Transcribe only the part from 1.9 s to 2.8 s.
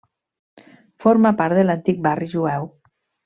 barri jueu.